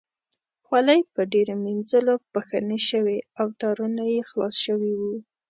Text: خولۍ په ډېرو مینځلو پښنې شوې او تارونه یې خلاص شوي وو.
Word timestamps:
خولۍ 0.65 0.99
په 1.13 1.21
ډېرو 1.33 1.53
مینځلو 1.63 2.15
پښنې 2.33 2.79
شوې 2.89 3.17
او 3.39 3.47
تارونه 3.61 4.03
یې 4.13 4.21
خلاص 4.29 4.55
شوي 4.65 4.91
وو. 4.99 5.13